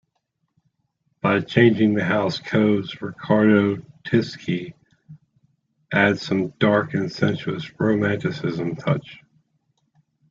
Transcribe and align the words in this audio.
By 1.21 1.41
changing 1.41 1.93
the 1.93 2.03
house 2.03 2.39
codes, 2.39 2.99
Riccardo 3.03 3.83
Tisci 4.03 4.73
adds 5.93 6.23
some 6.23 6.47
dark 6.57 6.95
and 6.95 7.11
sensual 7.11 7.59
romanticism 7.77 8.77
touch. 8.77 9.19